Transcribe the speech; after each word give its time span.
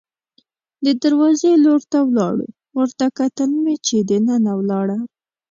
د 0.85 0.87
دروازې 1.03 1.51
لور 1.63 1.81
ته 1.91 1.97
ولاړو، 2.07 2.47
ورته 2.79 3.05
کتل 3.17 3.49
مې 3.63 3.75
چې 3.85 3.95
دننه 4.09 4.51
ولاړه. 4.59 4.97